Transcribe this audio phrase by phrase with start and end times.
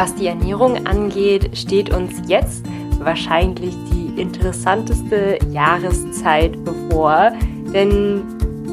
[0.00, 2.64] Was die Ernährung angeht, steht uns jetzt
[3.00, 7.32] wahrscheinlich die interessanteste Jahreszeit bevor,
[7.74, 8.22] denn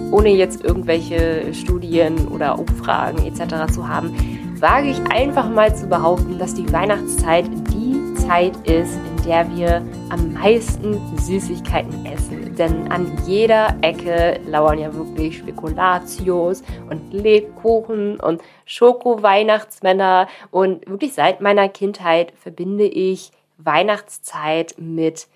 [0.09, 3.69] ohne jetzt irgendwelche Studien oder Umfragen etc.
[3.73, 4.13] zu haben,
[4.61, 8.97] wage ich einfach mal zu behaupten, dass die Weihnachtszeit die Zeit ist,
[9.27, 12.55] der wir am meisten Süßigkeiten essen.
[12.55, 20.29] Denn an jeder Ecke lauern ja wirklich Spekulatius und Lebkuchen und Schoko-Weihnachtsmänner.
[20.49, 25.27] Und wirklich seit meiner Kindheit verbinde ich Weihnachtszeit mit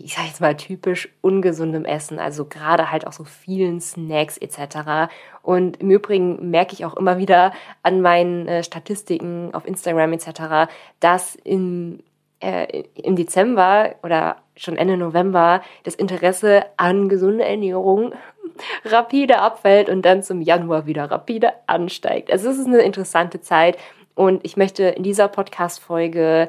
[0.00, 5.10] ich sage jetzt mal typisch ungesundem Essen, also gerade halt auch so vielen Snacks etc.
[5.42, 10.70] Und im Übrigen merke ich auch immer wieder an meinen äh, Statistiken auf Instagram etc.,
[11.00, 11.98] dass im,
[12.40, 18.12] äh, im Dezember oder schon Ende November das Interesse an gesunder Ernährung
[18.84, 22.30] rapide abfällt und dann zum Januar wieder rapide ansteigt.
[22.30, 23.78] Also es ist eine interessante Zeit
[24.14, 26.48] und ich möchte in dieser Podcast-Folge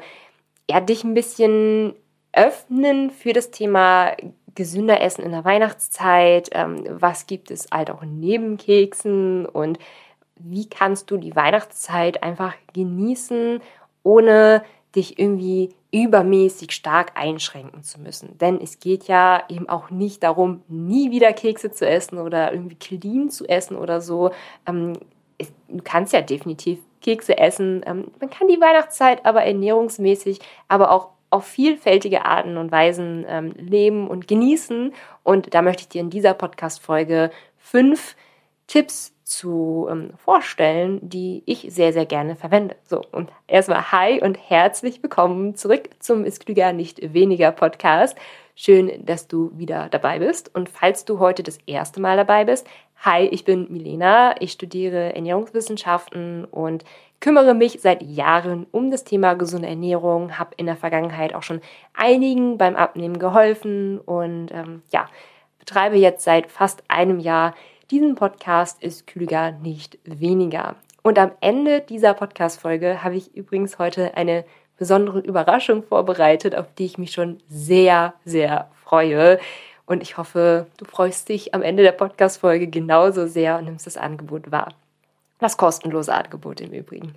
[0.68, 1.94] ja, dich ein bisschen
[2.32, 4.16] öffnen für das Thema
[4.54, 6.50] gesünder Essen in der Weihnachtszeit.
[6.52, 9.78] Ähm, was gibt es halt auch neben Keksen und
[10.36, 13.60] wie kannst du die Weihnachtszeit einfach genießen,
[14.02, 14.62] ohne
[14.94, 18.38] dich irgendwie übermäßig stark einschränken zu müssen.
[18.38, 22.76] Denn es geht ja eben auch nicht darum, nie wieder Kekse zu essen oder irgendwie
[22.76, 24.30] clean zu essen oder so.
[24.66, 24.94] Ähm,
[25.68, 27.82] du kannst ja definitiv Kekse essen.
[27.86, 33.52] Ähm, man kann die Weihnachtszeit aber ernährungsmäßig, aber auch auf vielfältige Arten und Weisen ähm,
[33.56, 34.92] leben und genießen.
[35.22, 38.16] Und da möchte ich dir in dieser Podcast-Folge fünf
[38.66, 42.76] Tipps zu ähm, vorstellen, die ich sehr, sehr gerne verwende.
[42.82, 48.18] So, und erstmal hi und herzlich willkommen zurück zum Ist Klüger nicht weniger Podcast.
[48.56, 50.54] Schön, dass du wieder dabei bist.
[50.54, 54.34] Und falls du heute das erste Mal dabei bist, hi, ich bin Milena.
[54.40, 56.84] Ich studiere Ernährungswissenschaften und
[57.20, 61.60] kümmere mich seit Jahren um das Thema gesunde Ernährung, habe in der Vergangenheit auch schon
[61.94, 65.08] einigen beim Abnehmen geholfen und ähm, ja,
[65.60, 67.54] betreibe jetzt seit fast einem Jahr
[67.90, 70.76] diesen Podcast ist klüger, nicht weniger.
[71.02, 74.44] Und am Ende dieser Podcast-Folge habe ich übrigens heute eine
[74.76, 79.40] besondere Überraschung vorbereitet, auf die ich mich schon sehr, sehr freue.
[79.86, 83.96] Und ich hoffe, du freust dich am Ende der Podcast-Folge genauso sehr und nimmst das
[83.96, 84.72] Angebot wahr.
[85.38, 87.14] Das kostenlose Angebot im Übrigen.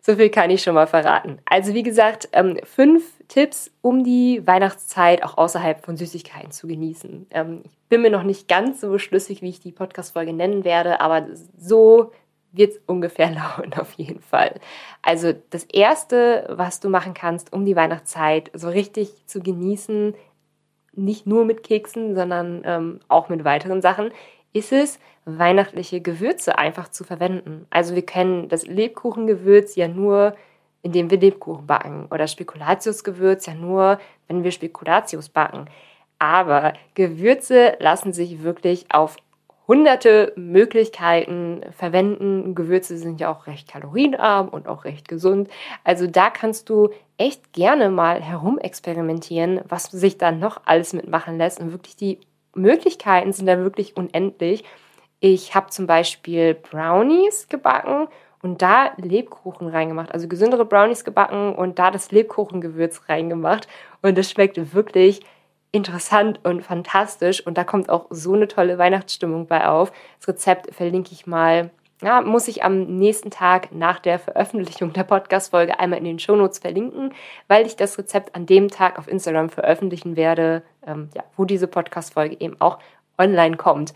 [0.00, 1.38] So viel kann ich schon mal verraten.
[1.44, 7.28] Also wie gesagt, ähm, fünf Tipps, um die Weihnachtszeit auch außerhalb von Süßigkeiten zu genießen.
[7.30, 11.00] Ähm, ich bin mir noch nicht ganz so schlüssig, wie ich die Podcast-Folge nennen werde,
[11.00, 12.10] aber so
[12.50, 14.58] wird es ungefähr lauten auf jeden Fall.
[15.00, 20.14] Also das Erste, was du machen kannst, um die Weihnachtszeit so richtig zu genießen,
[20.92, 24.10] nicht nur mit Keksen, sondern ähm, auch mit weiteren Sachen,
[24.52, 27.68] ist es, weihnachtliche Gewürze einfach zu verwenden.
[27.70, 30.34] Also wir kennen das Lebkuchengewürz ja nur,
[30.82, 33.98] indem wir Lebkuchen backen oder Spekulatiusgewürz ja nur,
[34.28, 35.66] wenn wir Spekulatius backen.
[36.18, 39.16] Aber Gewürze lassen sich wirklich auf
[39.70, 42.56] hunderte Möglichkeiten verwenden.
[42.56, 45.48] Gewürze sind ja auch recht kalorienarm und auch recht gesund.
[45.84, 51.60] Also da kannst du echt gerne mal herumexperimentieren, was sich da noch alles mitmachen lässt
[51.60, 52.18] und wirklich die
[52.54, 54.64] Möglichkeiten sind da wirklich unendlich.
[55.20, 58.08] Ich habe zum Beispiel Brownies gebacken
[58.42, 63.68] und da Lebkuchen reingemacht, also gesündere Brownies gebacken und da das Lebkuchengewürz reingemacht.
[64.02, 65.20] Und das schmeckt wirklich
[65.72, 67.46] interessant und fantastisch.
[67.46, 69.92] Und da kommt auch so eine tolle Weihnachtsstimmung bei auf.
[70.18, 71.70] Das Rezept verlinke ich mal.
[72.02, 76.58] Ja, muss ich am nächsten Tag nach der Veröffentlichung der Podcast-Folge einmal in den Shownotes
[76.58, 77.12] verlinken,
[77.46, 81.68] weil ich das Rezept an dem Tag auf Instagram veröffentlichen werde, ähm, ja, wo diese
[81.68, 82.78] Podcast-Folge eben auch
[83.18, 83.92] online kommt.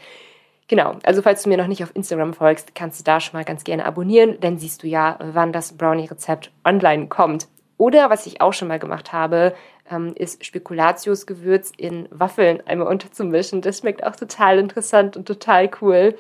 [0.67, 3.45] Genau, also falls du mir noch nicht auf Instagram folgst, kannst du da schon mal
[3.45, 7.49] ganz gerne abonnieren, dann siehst du ja, wann das Brownie-Rezept online kommt.
[7.77, 9.55] Oder was ich auch schon mal gemacht habe,
[9.91, 13.61] ähm, ist Spekulatiusgewürz in Waffeln einmal unterzumischen.
[13.61, 16.17] Das schmeckt auch total interessant und total cool.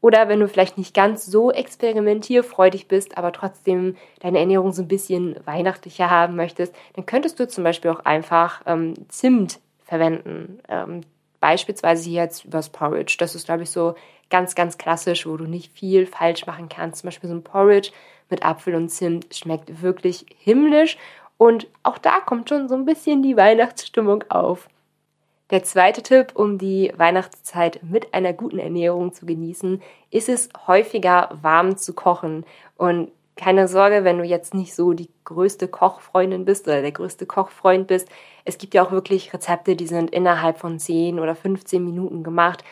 [0.00, 4.88] Oder wenn du vielleicht nicht ganz so experimentierfreudig bist, aber trotzdem deine Ernährung so ein
[4.88, 10.60] bisschen weihnachtlicher haben möchtest, dann könntest du zum Beispiel auch einfach ähm, Zimt verwenden.
[10.68, 11.02] Ähm,
[11.40, 13.16] Beispielsweise jetzt übers Porridge.
[13.18, 13.94] Das ist, glaube ich, so
[14.30, 17.00] ganz, ganz klassisch, wo du nicht viel falsch machen kannst.
[17.00, 17.90] Zum Beispiel so ein Porridge
[18.28, 20.96] mit Apfel und Zimt schmeckt wirklich himmlisch.
[21.38, 24.68] Und auch da kommt schon so ein bisschen die Weihnachtsstimmung auf.
[25.50, 29.80] Der zweite Tipp, um die Weihnachtszeit mit einer guten Ernährung zu genießen,
[30.10, 32.44] ist es häufiger warm zu kochen.
[32.76, 37.26] Und keine Sorge, wenn du jetzt nicht so die größte Kochfreundin bist oder der größte
[37.26, 38.08] Kochfreund bist.
[38.44, 42.64] Es gibt ja auch wirklich Rezepte, die sind innerhalb von 10 oder 15 Minuten gemacht.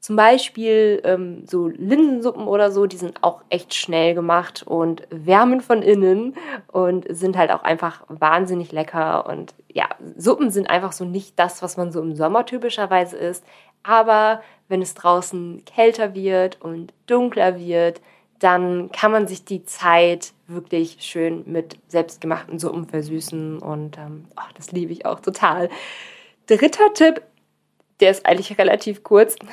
[0.00, 5.60] Zum Beispiel ähm, so Linsensuppen oder so, die sind auch echt schnell gemacht und wärmen
[5.60, 6.34] von innen
[6.72, 9.26] und sind halt auch einfach wahnsinnig lecker.
[9.26, 13.44] Und ja, Suppen sind einfach so nicht das, was man so im Sommer typischerweise isst.
[13.84, 18.00] Aber wenn es draußen kälter wird und dunkler wird,
[18.42, 24.50] dann kann man sich die Zeit wirklich schön mit selbstgemachten Suppen versüßen und ähm, oh,
[24.56, 25.68] das liebe ich auch total.
[26.46, 27.22] Dritter Tipp,
[28.00, 29.36] der ist eigentlich relativ kurz.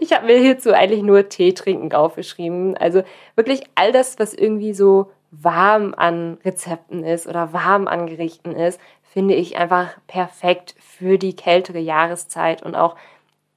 [0.00, 2.76] Ich habe mir hierzu eigentlich nur Tee trinken aufgeschrieben.
[2.76, 3.04] Also
[3.36, 8.80] wirklich all das, was irgendwie so warm an Rezepten ist oder warm an Gerichten ist,
[9.02, 12.64] finde ich einfach perfekt für die kältere Jahreszeit.
[12.64, 12.96] Und auch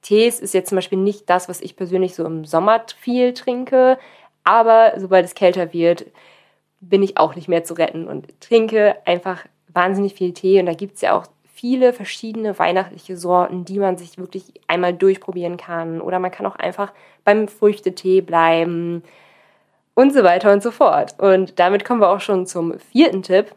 [0.02, 3.98] Tees ist jetzt zum Beispiel nicht das, was ich persönlich so im Sommer viel trinke.
[4.44, 6.06] Aber sobald es kälter wird,
[6.80, 10.60] bin ich auch nicht mehr zu retten und trinke einfach wahnsinnig viel Tee.
[10.60, 14.92] Und da gibt es ja auch viele verschiedene weihnachtliche Sorten, die man sich wirklich einmal
[14.92, 16.00] durchprobieren kann.
[16.00, 16.92] Oder man kann auch einfach
[17.24, 19.02] beim Früchtetee bleiben
[19.94, 21.14] und so weiter und so fort.
[21.18, 23.52] Und damit kommen wir auch schon zum vierten Tipp.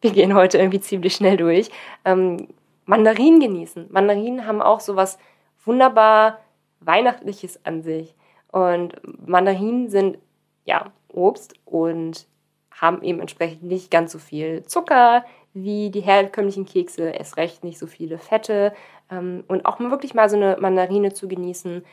[0.00, 1.70] Wir gehen heute irgendwie ziemlich schnell durch.
[2.04, 2.48] Ähm,
[2.86, 3.86] Mandarinen genießen.
[3.90, 5.18] Mandarinen haben auch so was
[5.64, 6.40] wunderbar
[6.80, 8.14] Weihnachtliches an sich.
[8.52, 8.94] Und
[9.26, 10.18] Mandarinen sind
[10.64, 12.26] ja Obst und
[12.70, 17.78] haben eben entsprechend nicht ganz so viel Zucker, wie die herkömmlichen Kekse, erst recht nicht
[17.78, 18.74] so viele Fette.
[19.10, 21.84] Ähm, und auch wirklich mal so eine Mandarine zu genießen,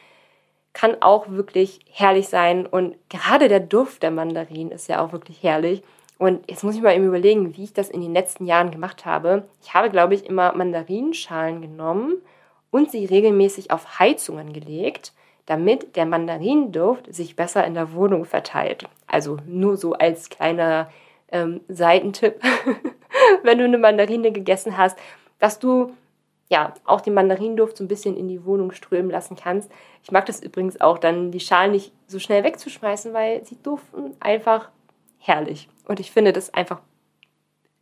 [0.73, 2.65] kann auch wirklich herrlich sein.
[2.65, 5.83] Und gerade der Duft der Mandarinen ist ja auch wirklich herrlich.
[6.17, 9.05] Und jetzt muss ich mal eben überlegen, wie ich das in den letzten Jahren gemacht
[9.05, 9.47] habe.
[9.61, 12.21] Ich habe, glaube ich, immer Mandarinschalen genommen
[12.71, 15.13] und sie regelmäßig auf Heizungen gelegt,
[15.45, 18.87] damit der Mandarinduft sich besser in der Wohnung verteilt.
[19.07, 20.89] Also nur so als kleiner
[21.31, 22.41] ähm, Seitentipp.
[23.43, 24.97] wenn du eine Mandarine gegessen hast,
[25.39, 25.93] dass du
[26.49, 29.71] ja auch den Mandarinduft so ein bisschen in die Wohnung strömen lassen kannst.
[30.03, 34.15] Ich mag das übrigens auch, dann die Schalen nicht so schnell wegzuschmeißen, weil sie duften
[34.19, 34.69] einfach
[35.17, 35.69] herrlich.
[35.85, 36.81] Und ich finde das einfach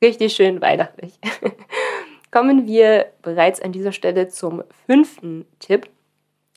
[0.02, 1.20] richtig schön weihnachtlich.
[2.32, 5.90] Kommen wir bereits an dieser Stelle zum fünften Tipp.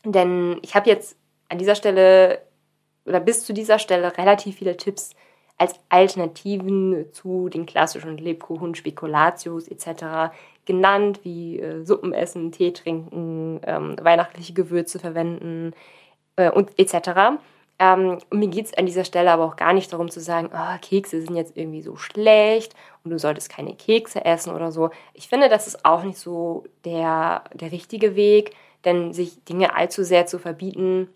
[0.04, 1.16] Denn ich habe jetzt
[1.48, 2.42] an dieser Stelle
[3.06, 5.10] oder bis zu dieser Stelle relativ viele Tipps
[5.56, 10.34] als Alternativen zu den klassischen Lebkuchen, Spekulatius etc.
[10.64, 15.72] genannt, wie äh, Suppen essen, Tee trinken, ähm, weihnachtliche Gewürze verwenden
[16.36, 17.38] äh, und etc.
[17.78, 20.78] Ähm, mir geht es an dieser Stelle aber auch gar nicht darum zu sagen, oh,
[20.80, 22.74] Kekse sind jetzt irgendwie so schlecht
[23.04, 24.90] und du solltest keine Kekse essen oder so.
[25.12, 28.52] Ich finde, das ist auch nicht so der, der richtige Weg,
[28.84, 31.08] denn sich Dinge allzu sehr zu verbieten,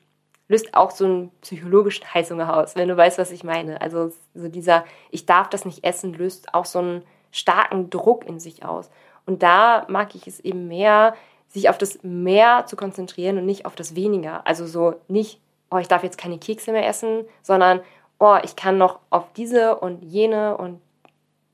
[0.49, 3.81] löst auch so einen psychologischen Heißhunger aus, wenn du weißt, was ich meine.
[3.81, 8.41] Also so dieser, ich darf das nicht essen, löst auch so einen starken Druck in
[8.41, 8.91] sich aus.
[9.27, 11.15] Und da mag ich es eben mehr,
[11.49, 14.47] sich auf das Mehr zu konzentrieren und nicht auf das Weniger.
[14.47, 15.41] Also so nicht,
[15.71, 17.81] oh, ich darf jetzt keine Kekse mehr essen, sondern,
[18.19, 20.81] oh, ich kann noch auf diese und jene und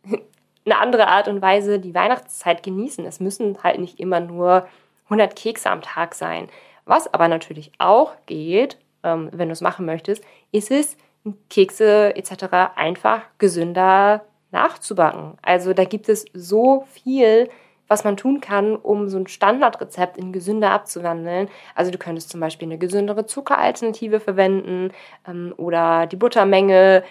[0.64, 3.04] eine andere Art und Weise die Weihnachtszeit genießen.
[3.06, 4.68] Es müssen halt nicht immer nur
[5.04, 6.48] 100 Kekse am Tag sein.
[6.84, 10.96] Was aber natürlich auch geht, ähm, wenn du es machen möchtest, ist es,
[11.48, 12.76] Kekse etc.
[12.76, 15.38] einfach gesünder nachzubacken.
[15.42, 17.48] Also da gibt es so viel,
[17.88, 21.48] was man tun kann, um so ein Standardrezept in gesünder abzuwandeln.
[21.74, 24.90] Also du könntest zum Beispiel eine gesündere Zuckeralternative verwenden
[25.26, 27.04] ähm, oder die Buttermenge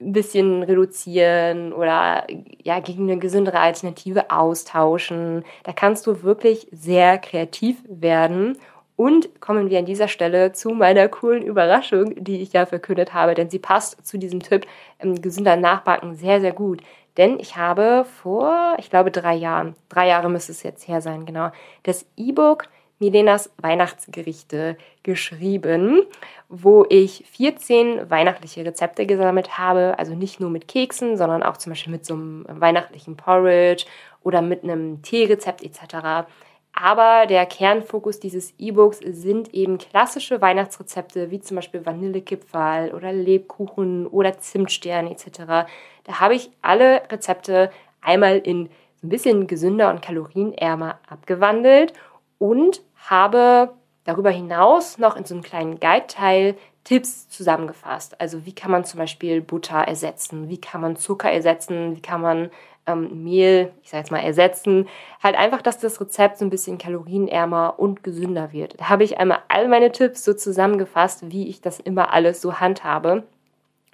[0.00, 2.26] ein bisschen reduzieren oder
[2.62, 5.44] ja gegen eine gesündere Alternative austauschen.
[5.64, 8.58] Da kannst du wirklich sehr kreativ werden
[8.96, 13.34] und kommen wir an dieser Stelle zu meiner coolen Überraschung, die ich ja verkündet habe,
[13.34, 14.66] denn sie passt zu diesem Tipp
[14.98, 16.82] ähm, gesünder Nachbacken sehr, sehr gut.
[17.16, 21.26] Denn ich habe vor, ich glaube, drei Jahren, drei Jahre müsste es jetzt her sein,
[21.26, 21.50] genau,
[21.82, 22.68] das E-Book
[23.00, 26.02] Milenas Weihnachtsgerichte geschrieben,
[26.48, 29.98] wo ich 14 weihnachtliche Rezepte gesammelt habe.
[29.98, 33.86] Also nicht nur mit Keksen, sondern auch zum Beispiel mit so einem weihnachtlichen Porridge
[34.22, 36.28] oder mit einem Teerezept etc.
[36.72, 44.06] Aber der Kernfokus dieses E-Books sind eben klassische Weihnachtsrezepte, wie zum Beispiel Vanillekipferl oder Lebkuchen
[44.06, 45.66] oder Zimtstern etc.
[46.04, 47.70] Da habe ich alle Rezepte
[48.02, 48.68] einmal in
[49.02, 51.94] ein bisschen gesünder und kalorienärmer abgewandelt
[52.38, 58.20] und habe darüber hinaus noch in so einem kleinen Guide-Teil Tipps zusammengefasst.
[58.20, 62.20] Also wie kann man zum Beispiel Butter ersetzen, wie kann man Zucker ersetzen, wie kann
[62.20, 62.50] man
[62.86, 64.88] ähm, Mehl, ich sage jetzt mal, ersetzen.
[65.22, 68.80] Halt einfach, dass das Rezept so ein bisschen kalorienärmer und gesünder wird.
[68.80, 72.60] Da habe ich einmal all meine Tipps so zusammengefasst, wie ich das immer alles so
[72.60, 73.24] handhabe.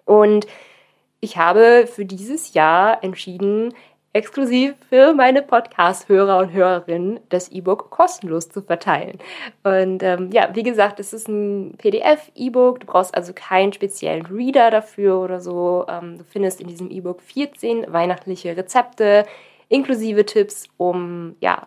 [0.05, 0.47] Und
[1.21, 3.75] ich habe für dieses Jahr entschieden,
[4.17, 9.19] exklusiv für meine Podcast-Hörer und Hörerinnen das E-Book kostenlos zu verteilen.
[9.63, 12.81] Und ähm, ja, wie gesagt, es ist ein PDF-E-Book.
[12.81, 15.85] Du brauchst also keinen speziellen Reader dafür oder so.
[15.89, 19.27] Ähm, du findest in diesem E-Book 14 weihnachtliche Rezepte
[19.69, 21.67] inklusive Tipps, um ja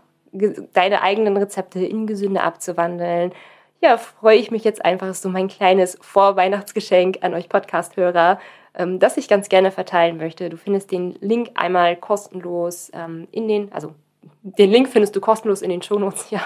[0.73, 3.31] deine eigenen Rezepte in Gesünde abzuwandeln.
[3.81, 8.39] Ja, freue ich mich jetzt einfach so mein kleines Vorweihnachtsgeschenk an euch Podcast-Hörer
[8.79, 10.49] ähm, das ich ganz gerne verteilen möchte.
[10.49, 13.93] Du findest den Link einmal kostenlos ähm, in den, also
[14.41, 16.41] den Link findest du kostenlos in den Shownotes, ja.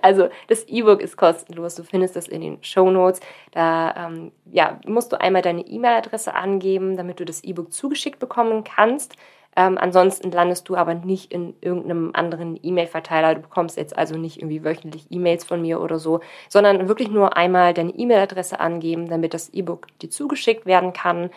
[0.00, 3.20] Also das E-Book ist kostenlos, du findest das in den Shownotes.
[3.50, 8.62] Da ähm, ja, musst du einmal deine E-Mail-Adresse angeben, damit du das E-Book zugeschickt bekommen
[8.64, 9.16] kannst.
[9.56, 13.34] Ähm, ansonsten landest du aber nicht in irgendeinem anderen E-Mail-Verteiler.
[13.34, 17.36] Du bekommst jetzt also nicht irgendwie wöchentlich E-Mails von mir oder so, sondern wirklich nur
[17.36, 21.30] einmal deine E-Mail-Adresse angeben, damit das E-Book dir zugeschickt werden kann.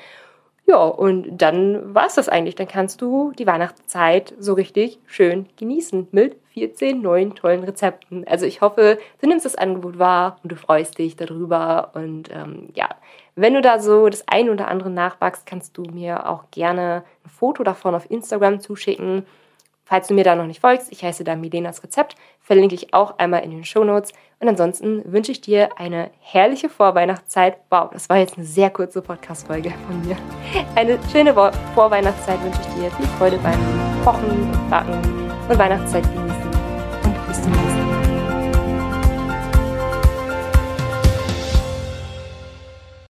[0.69, 2.53] Ja, und dann war es das eigentlich.
[2.53, 8.23] Dann kannst du die Weihnachtszeit so richtig schön genießen mit 14 neuen tollen Rezepten.
[8.27, 11.89] Also ich hoffe, du nimmst das Angebot wahr und du freust dich darüber.
[11.95, 12.87] Und ähm, ja,
[13.33, 17.31] wenn du da so das eine oder andere nachwachst, kannst du mir auch gerne ein
[17.31, 19.25] Foto davon auf Instagram zuschicken.
[19.85, 23.17] Falls du mir da noch nicht folgst, ich heiße da Milenas Rezept, verlinke ich auch
[23.17, 24.13] einmal in den Show Notes.
[24.41, 27.57] Und ansonsten wünsche ich dir eine herrliche Vorweihnachtszeit.
[27.69, 30.15] Wow, das war jetzt eine sehr kurze Podcast-Folge von mir.
[30.75, 31.33] Eine schöne
[31.75, 32.91] Vorweihnachtszeit wünsche ich dir.
[32.91, 33.59] Viel Freude beim
[34.05, 35.01] Kochen und Backen
[35.49, 36.49] und Weihnachtszeit genießen.
[37.03, 37.78] Und bis zum nächsten Mal.